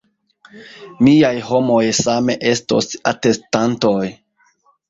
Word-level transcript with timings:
Miaj 1.07 1.31
homoj 1.51 1.83
same 1.99 2.39
estos 2.55 2.91
atestantoj. 3.13 3.97